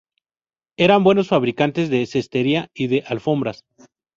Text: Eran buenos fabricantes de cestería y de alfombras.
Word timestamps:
Eran 0.79 1.03
buenos 1.03 1.27
fabricantes 1.27 1.91
de 1.91 2.07
cestería 2.07 2.69
y 2.73 2.87
de 2.87 3.03
alfombras. 3.05 3.65